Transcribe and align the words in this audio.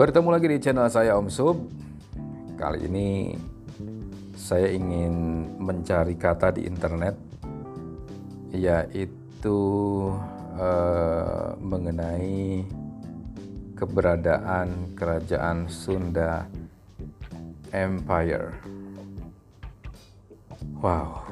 Bertemu 0.00 0.32
lagi 0.32 0.48
di 0.48 0.56
channel 0.56 0.88
saya 0.88 1.12
Om 1.20 1.28
Sub. 1.28 1.60
Kali 2.56 2.88
ini 2.88 3.36
saya 4.32 4.72
ingin 4.72 5.44
mencari 5.60 6.16
kata 6.16 6.56
di 6.56 6.64
internet 6.64 7.20
yaitu 8.48 9.60
uh, 10.56 11.52
mengenai 11.60 12.64
keberadaan 13.76 14.96
kerajaan 14.96 15.68
Sunda 15.68 16.48
Empire. 17.68 18.56
Wow, 20.80 21.28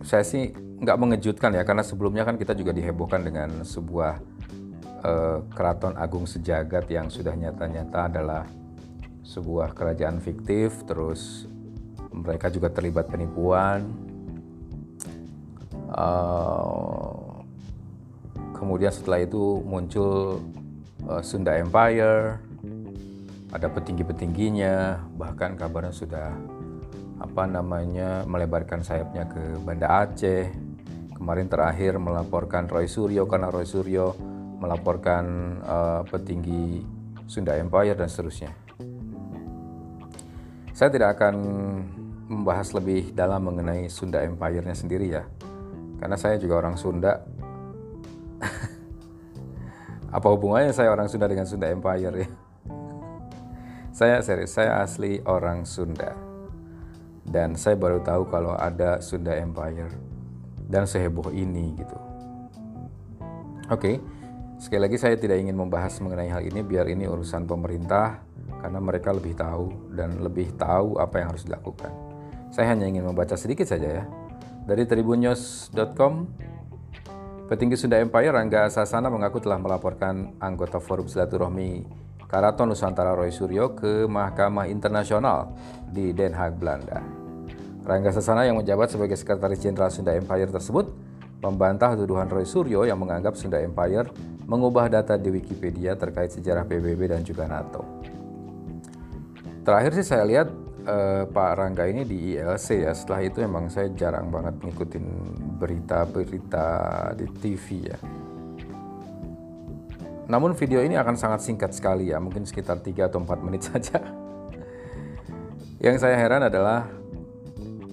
saya 0.00 0.24
sih 0.24 0.48
nggak 0.80 0.96
mengejutkan 0.96 1.52
ya 1.52 1.60
karena 1.60 1.84
sebelumnya 1.84 2.24
kan 2.24 2.40
kita 2.40 2.56
juga 2.56 2.72
dihebohkan 2.72 3.20
dengan 3.20 3.68
sebuah 3.68 4.16
uh, 5.04 5.38
keraton 5.52 5.94
agung 6.00 6.24
sejagat 6.24 6.88
yang 6.88 7.12
sudah 7.12 7.36
nyata-nyata 7.36 8.08
adalah 8.08 8.44
sebuah 9.24 9.72
kerajaan 9.76 10.20
fiktif 10.20 10.84
terus 10.84 11.48
mereka 12.12 12.48
juga 12.48 12.72
terlibat 12.72 13.08
penipuan. 13.08 13.84
Uh, 15.94 17.44
kemudian 18.56 18.90
setelah 18.90 19.22
itu 19.22 19.62
muncul 19.62 20.42
uh, 21.06 21.22
Sunda 21.22 21.54
Empire 21.54 22.42
ada 23.54 23.70
petinggi-petingginya 23.70 25.06
bahkan 25.14 25.54
kabarnya 25.54 25.94
sudah 25.94 26.34
apa 27.22 27.46
namanya 27.46 28.26
melebarkan 28.26 28.82
sayapnya 28.82 29.30
ke 29.30 29.62
Banda 29.62 30.02
Aceh. 30.02 30.50
Kemarin 31.14 31.46
terakhir 31.46 31.96
melaporkan 32.02 32.66
Roy 32.66 32.90
Suryo 32.90 33.30
karena 33.30 33.54
Roy 33.54 33.62
Suryo 33.62 34.33
melaporkan 34.58 35.24
uh, 35.62 36.00
petinggi 36.06 36.84
Sunda 37.24 37.56
Empire 37.56 37.96
dan 37.96 38.08
seterusnya. 38.08 38.52
Saya 40.74 40.90
tidak 40.90 41.14
akan 41.18 41.34
membahas 42.26 42.74
lebih 42.74 43.14
dalam 43.14 43.46
mengenai 43.46 43.86
Sunda 43.86 44.24
Empire-nya 44.26 44.74
sendiri 44.74 45.06
ya, 45.06 45.22
karena 46.02 46.18
saya 46.18 46.34
juga 46.40 46.58
orang 46.64 46.74
Sunda. 46.74 47.22
Apa 50.16 50.26
hubungannya 50.30 50.74
saya 50.74 50.90
orang 50.90 51.06
Sunda 51.06 51.30
dengan 51.30 51.46
Sunda 51.46 51.70
Empire 51.70 52.14
ya? 52.22 52.28
Saya 53.94 54.18
serius, 54.26 54.50
saya 54.50 54.82
asli 54.82 55.22
orang 55.22 55.62
Sunda. 55.62 56.18
Dan 57.22 57.54
saya 57.54 57.78
baru 57.78 58.02
tahu 58.02 58.26
kalau 58.26 58.58
ada 58.58 58.98
Sunda 58.98 59.38
Empire 59.38 59.86
dan 60.66 60.82
seheboh 60.82 61.30
ini 61.30 61.78
gitu. 61.78 61.94
Oke, 63.70 63.94
okay. 63.94 63.96
Sekali 64.64 64.80
lagi 64.80 64.96
saya 64.96 65.20
tidak 65.20 65.36
ingin 65.44 65.60
membahas 65.60 65.92
mengenai 66.00 66.32
hal 66.32 66.40
ini 66.40 66.64
biar 66.64 66.88
ini 66.88 67.04
urusan 67.04 67.44
pemerintah 67.44 68.24
karena 68.64 68.80
mereka 68.80 69.12
lebih 69.12 69.36
tahu 69.36 69.92
dan 69.92 70.24
lebih 70.24 70.56
tahu 70.56 70.96
apa 70.96 71.20
yang 71.20 71.36
harus 71.36 71.44
dilakukan. 71.44 71.92
Saya 72.48 72.72
hanya 72.72 72.88
ingin 72.88 73.04
membaca 73.04 73.36
sedikit 73.36 73.68
saja 73.68 74.00
ya. 74.00 74.04
Dari 74.64 74.88
tribunnews.com 74.88 76.12
Petinggi 77.44 77.76
Sunda 77.76 78.00
Empire 78.00 78.32
Rangga 78.32 78.72
Sasana 78.72 79.12
mengaku 79.12 79.36
telah 79.36 79.60
melaporkan 79.60 80.32
anggota 80.40 80.80
Forum 80.80 81.12
Silaturahmi 81.12 81.84
Karaton 82.24 82.72
Nusantara 82.72 83.12
Roy 83.12 83.28
Suryo 83.28 83.76
ke 83.76 84.08
Mahkamah 84.08 84.64
Internasional 84.72 85.52
di 85.92 86.16
Den 86.16 86.32
Haag, 86.32 86.56
Belanda. 86.56 87.04
Rangga 87.84 88.16
Sasana 88.16 88.48
yang 88.48 88.56
menjabat 88.56 88.88
sebagai 88.88 89.20
Sekretaris 89.20 89.60
Jenderal 89.60 89.92
Sunda 89.92 90.16
Empire 90.16 90.48
tersebut 90.48 90.88
membantah 91.44 91.92
tuduhan 91.92 92.32
Roy 92.32 92.48
Suryo 92.48 92.88
yang 92.88 92.96
menganggap 92.96 93.36
Sunda 93.36 93.60
Empire 93.60 94.08
mengubah 94.44 94.92
data 94.92 95.16
di 95.16 95.32
Wikipedia 95.32 95.96
terkait 95.96 96.32
sejarah 96.32 96.68
PBB 96.68 97.08
dan 97.08 97.24
juga 97.24 97.48
NATO. 97.48 97.84
Terakhir 99.64 99.96
sih 99.96 100.06
saya 100.06 100.24
lihat 100.28 100.48
eh, 100.84 101.24
Pak 101.24 101.50
Rangga 101.56 101.88
ini 101.88 102.04
di 102.04 102.36
ILC 102.36 102.84
ya. 102.84 102.92
Setelah 102.92 103.20
itu 103.24 103.40
memang 103.40 103.72
saya 103.72 103.88
jarang 103.96 104.28
banget 104.28 104.60
ngikutin 104.60 105.06
berita-berita 105.56 106.68
di 107.16 107.26
TV 107.40 107.66
ya. 107.88 107.98
Namun 110.24 110.56
video 110.56 110.80
ini 110.80 110.96
akan 110.96 111.16
sangat 111.16 111.44
singkat 111.44 111.76
sekali 111.76 112.08
ya, 112.08 112.20
mungkin 112.20 112.48
sekitar 112.48 112.80
3 112.80 113.08
atau 113.12 113.20
4 113.20 113.44
menit 113.44 113.64
saja. 113.72 114.00
Yang 115.80 116.00
saya 116.00 116.16
heran 116.16 116.48
adalah 116.48 116.88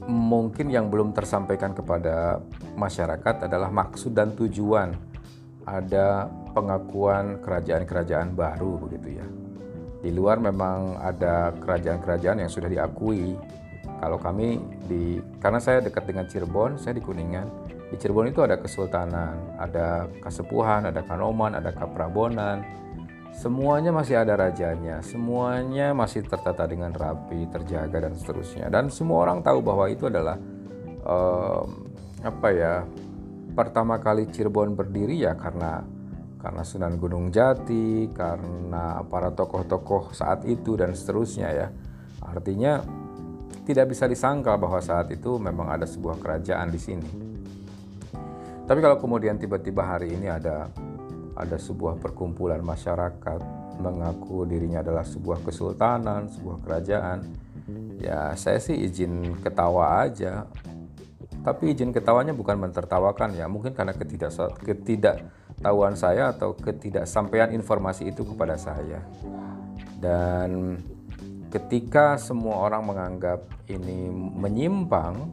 mungkin 0.07 0.71
yang 0.71 0.87
belum 0.87 1.15
tersampaikan 1.15 1.75
kepada 1.75 2.39
masyarakat 2.75 3.47
adalah 3.47 3.67
maksud 3.71 4.15
dan 4.15 4.31
tujuan 4.35 4.95
ada 5.67 6.27
pengakuan 6.51 7.39
kerajaan-kerajaan 7.41 8.35
baru 8.35 8.77
begitu 8.77 9.19
ya. 9.19 9.27
Di 10.01 10.09
luar 10.09 10.41
memang 10.41 10.97
ada 10.97 11.53
kerajaan-kerajaan 11.61 12.41
yang 12.41 12.51
sudah 12.51 12.67
diakui. 12.67 13.37
Kalau 14.01 14.17
kami 14.17 14.57
di 14.89 15.21
karena 15.37 15.61
saya 15.61 15.77
dekat 15.77 16.09
dengan 16.09 16.25
Cirebon, 16.25 16.81
saya 16.81 16.97
di 16.97 17.03
Kuningan. 17.05 17.47
Di 17.93 17.95
Cirebon 18.01 18.31
itu 18.31 18.41
ada 18.41 18.57
kesultanan, 18.57 19.59
ada 19.61 20.09
kasepuhan, 20.23 20.89
ada 20.89 21.05
kanoman, 21.05 21.53
ada 21.53 21.69
kaprabonan, 21.75 22.63
semuanya 23.35 23.93
masih 23.93 24.17
ada 24.17 24.33
rajanya, 24.35 24.99
semuanya 25.05 25.93
masih 25.93 26.23
tertata 26.25 26.65
dengan 26.65 26.91
rapi, 26.91 27.45
terjaga 27.51 28.09
dan 28.09 28.13
seterusnya. 28.17 28.73
Dan 28.73 28.89
semua 28.89 29.27
orang 29.27 29.45
tahu 29.45 29.59
bahwa 29.61 29.85
itu 29.91 30.07
adalah 30.09 30.39
um, 31.05 31.91
apa 32.25 32.47
ya? 32.51 32.73
Pertama 33.51 33.99
kali 33.99 34.31
Cirebon 34.31 34.79
berdiri 34.79 35.27
ya 35.27 35.35
karena 35.35 35.83
karena 36.41 36.65
Sunan 36.65 36.97
Gunung 36.97 37.29
Jati, 37.29 38.09
karena 38.09 39.05
para 39.05 39.29
tokoh-tokoh 39.29 40.17
saat 40.17 40.41
itu 40.49 40.73
dan 40.73 40.97
seterusnya 40.97 41.53
ya. 41.53 41.67
Artinya 42.25 42.81
tidak 43.61 43.93
bisa 43.93 44.09
disangkal 44.09 44.57
bahwa 44.57 44.81
saat 44.81 45.13
itu 45.13 45.37
memang 45.37 45.69
ada 45.69 45.85
sebuah 45.85 46.17
kerajaan 46.17 46.67
di 46.73 46.79
sini. 46.81 47.09
Tapi 48.65 48.79
kalau 48.81 48.97
kemudian 48.97 49.37
tiba-tiba 49.37 49.85
hari 49.85 50.17
ini 50.17 50.33
ada 50.33 50.65
ada 51.37 51.57
sebuah 51.61 52.01
perkumpulan 52.01 52.59
masyarakat 52.65 53.41
mengaku 53.77 54.45
dirinya 54.49 54.81
adalah 54.81 55.05
sebuah 55.05 55.45
kesultanan, 55.45 56.29
sebuah 56.33 56.57
kerajaan. 56.65 57.19
Ya, 58.01 58.33
saya 58.33 58.57
sih 58.57 58.77
izin 58.77 59.37
ketawa 59.45 60.05
aja. 60.05 60.49
Tapi 61.41 61.73
izin 61.73 61.93
ketawanya 61.93 62.33
bukan 62.33 62.57
mentertawakan 62.57 63.33
ya, 63.33 63.49
mungkin 63.49 63.73
karena 63.73 63.93
ketidak 64.61 65.40
ketidaktahuan 65.61 65.93
saya 65.93 66.33
atau 66.33 66.57
ketidaksampaian 66.57 67.53
informasi 67.53 68.09
itu 68.09 68.25
kepada 68.25 68.57
saya. 68.57 69.05
Dan 70.01 70.81
ketika 71.53 72.17
semua 72.17 72.65
orang 72.65 72.89
menganggap 72.89 73.45
ini 73.69 74.09
menyimpang, 74.09 75.29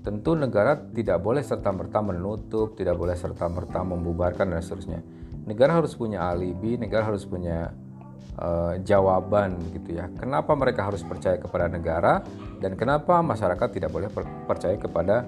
tentu 0.00 0.32
negara 0.32 0.80
tidak 0.96 1.20
boleh 1.20 1.44
serta-merta 1.44 2.00
menutup, 2.00 2.72
tidak 2.80 2.96
boleh 2.96 3.12
serta-merta 3.12 3.84
membubarkan 3.84 4.56
dan 4.56 4.64
seterusnya 4.64 5.04
negara 5.46 5.78
harus 5.78 5.94
punya 5.98 6.30
alibi, 6.30 6.78
negara 6.78 7.10
harus 7.10 7.26
punya 7.26 7.74
uh, 8.38 8.78
jawaban 8.82 9.58
gitu 9.74 9.98
ya. 9.98 10.06
Kenapa 10.16 10.54
mereka 10.54 10.86
harus 10.86 11.02
percaya 11.02 11.38
kepada 11.38 11.66
negara 11.66 12.22
dan 12.62 12.78
kenapa 12.78 13.20
masyarakat 13.20 13.68
tidak 13.74 13.90
boleh 13.90 14.08
percaya 14.46 14.78
kepada 14.78 15.26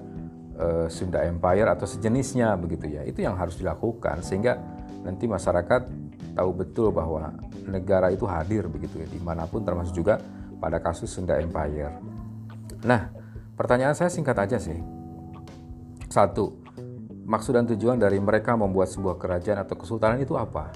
uh, 0.59 0.87
Sunda 0.87 1.23
Empire 1.23 1.67
atau 1.71 1.87
sejenisnya 1.87 2.55
begitu 2.59 2.89
ya. 2.91 3.03
Itu 3.03 3.23
yang 3.23 3.35
harus 3.35 3.59
dilakukan 3.59 4.23
sehingga 4.23 4.59
nanti 5.05 5.29
masyarakat 5.29 5.81
tahu 6.35 6.51
betul 6.51 6.91
bahwa 6.91 7.31
negara 7.65 8.11
itu 8.11 8.27
hadir 8.27 8.67
begitu 8.67 9.01
ya 9.01 9.07
di 9.07 9.19
mana 9.21 9.47
pun 9.47 9.63
termasuk 9.63 9.95
juga 9.95 10.19
pada 10.59 10.81
kasus 10.83 11.11
Sunda 11.11 11.37
Empire. 11.39 11.95
Nah, 12.85 13.11
pertanyaan 13.55 13.95
saya 13.97 14.11
singkat 14.11 14.37
aja 14.37 14.57
sih. 14.59 14.77
Satu, 16.09 16.63
maksud 17.25 17.57
dan 17.57 17.65
tujuan 17.75 17.97
dari 17.99 18.21
mereka 18.21 18.53
membuat 18.55 18.87
sebuah 18.93 19.17
kerajaan 19.17 19.65
atau 19.65 19.75
kesultanan 19.75 20.21
itu 20.21 20.37
apa? 20.37 20.71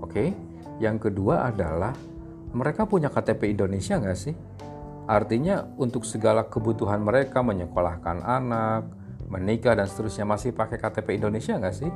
Oke, 0.00 0.32
yang 0.78 0.96
kedua 0.96 1.50
adalah 1.50 1.92
mereka 2.52 2.86
punya 2.86 3.10
KTP 3.10 3.52
Indonesia 3.52 3.98
nggak 3.98 4.18
sih? 4.18 4.34
Artinya 5.08 5.66
untuk 5.76 6.06
segala 6.06 6.46
kebutuhan 6.46 7.02
mereka 7.02 7.42
menyekolahkan 7.42 8.22
anak, 8.22 9.01
menikah 9.32 9.72
dan 9.72 9.88
seterusnya 9.88 10.28
masih 10.28 10.52
pakai 10.52 10.76
KTP 10.76 11.16
Indonesia 11.16 11.56
nggak 11.56 11.76
sih? 11.76 11.88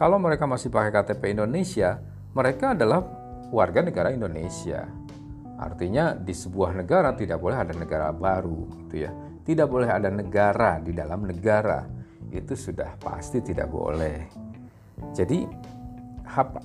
Kalau 0.00 0.16
mereka 0.16 0.48
masih 0.48 0.72
pakai 0.72 0.90
KTP 0.90 1.36
Indonesia, 1.36 2.00
mereka 2.32 2.72
adalah 2.72 3.04
warga 3.52 3.84
negara 3.84 4.08
Indonesia. 4.10 4.88
Artinya 5.60 6.16
di 6.16 6.32
sebuah 6.34 6.74
negara 6.74 7.12
tidak 7.14 7.38
boleh 7.38 7.60
ada 7.60 7.76
negara 7.76 8.10
baru, 8.10 8.64
gitu 8.88 9.06
ya. 9.06 9.12
Tidak 9.44 9.68
boleh 9.68 9.92
ada 9.92 10.08
negara 10.08 10.80
di 10.80 10.96
dalam 10.96 11.28
negara 11.28 11.84
itu 12.32 12.56
sudah 12.56 12.96
pasti 12.98 13.44
tidak 13.44 13.70
boleh. 13.70 14.26
Jadi 15.14 15.46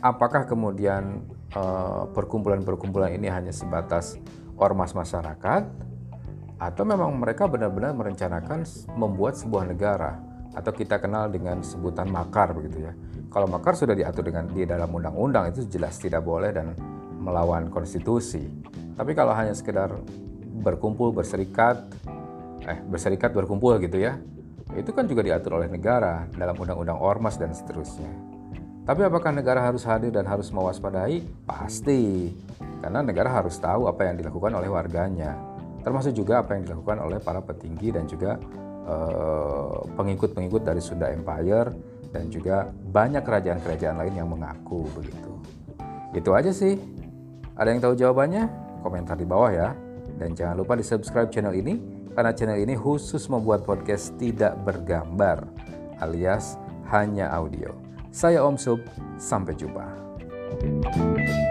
apakah 0.01 0.47
kemudian 0.47 1.21
eh, 1.53 2.03
perkumpulan-perkumpulan 2.15 3.13
ini 3.13 3.29
hanya 3.29 3.53
sebatas 3.53 4.17
ormas 4.57 4.97
masyarakat 4.97 5.69
atau 6.59 6.83
memang 6.83 7.15
mereka 7.15 7.47
benar-benar 7.47 7.95
merencanakan 7.95 8.67
membuat 8.99 9.39
sebuah 9.39 9.63
negara 9.71 10.19
atau 10.51 10.75
kita 10.75 10.99
kenal 10.99 11.31
dengan 11.31 11.63
sebutan 11.63 12.11
makar 12.11 12.51
begitu 12.51 12.83
ya. 12.83 12.93
Kalau 13.31 13.47
makar 13.47 13.79
sudah 13.79 13.95
diatur 13.95 14.27
dengan 14.27 14.51
di 14.51 14.67
dalam 14.67 14.91
undang-undang 14.91 15.55
itu 15.55 15.63
jelas 15.71 15.95
tidak 15.95 16.25
boleh 16.27 16.51
dan 16.51 16.75
melawan 17.21 17.71
konstitusi. 17.71 18.43
Tapi 18.99 19.15
kalau 19.15 19.31
hanya 19.31 19.55
sekedar 19.55 19.95
berkumpul 20.59 21.15
berserikat 21.15 21.79
eh 22.67 22.79
berserikat 22.83 23.31
berkumpul 23.31 23.79
gitu 23.79 24.03
ya. 24.03 24.19
Itu 24.75 24.91
kan 24.93 25.07
juga 25.07 25.25
diatur 25.25 25.57
oleh 25.57 25.71
negara 25.71 26.27
dalam 26.35 26.53
undang-undang 26.59 26.99
ormas 26.99 27.39
dan 27.39 27.55
seterusnya. 27.55 28.11
Tapi 28.85 29.05
apakah 29.05 29.29
negara 29.29 29.61
harus 29.61 29.85
hadir 29.85 30.09
dan 30.09 30.25
harus 30.25 30.49
mewaspadai? 30.49 31.21
Pasti. 31.45 32.33
Karena 32.81 33.05
negara 33.05 33.29
harus 33.29 33.57
tahu 33.61 33.85
apa 33.85 34.09
yang 34.09 34.17
dilakukan 34.17 34.49
oleh 34.49 34.69
warganya. 34.69 35.48
Termasuk 35.79 36.13
juga 36.13 36.43
apa 36.43 36.59
yang 36.59 36.67
dilakukan 36.67 36.97
oleh 37.01 37.19
para 37.23 37.39
petinggi 37.39 37.89
dan 37.95 38.05
juga 38.05 38.35
Eh, 38.89 39.79
pengikut-pengikut 39.93 40.65
dari 40.65 40.81
Sunda 40.81 41.13
Empire 41.13 41.69
dan 42.09 42.25
juga 42.33 42.65
banyak 42.73 43.21
kerajaan-kerajaan 43.21 44.01
lain 44.01 44.13
yang 44.17 44.25
mengaku 44.25 44.89
begitu. 44.97 45.37
Itu 46.09 46.33
aja 46.33 46.49
sih. 46.49 46.73
Ada 47.53 47.69
yang 47.69 47.81
tahu 47.85 47.93
jawabannya? 47.93 48.49
Komentar 48.81 49.13
di 49.13 49.29
bawah 49.29 49.53
ya. 49.53 49.77
Dan 50.17 50.33
jangan 50.33 50.57
lupa 50.57 50.73
di 50.73 50.81
subscribe 50.81 51.29
channel 51.29 51.53
ini 51.53 51.77
karena 52.17 52.33
channel 52.33 52.57
ini 52.57 52.73
khusus 52.73 53.29
membuat 53.29 53.61
podcast 53.61 54.17
tidak 54.17 54.57
bergambar 54.65 55.45
alias 56.01 56.57
hanya 56.89 57.29
audio. 57.29 57.69
Saya 58.09 58.41
Om 58.41 58.57
Sub, 58.57 58.81
sampai 59.21 59.53
jumpa. 59.53 59.85
thank 60.49 61.29
you 61.29 61.48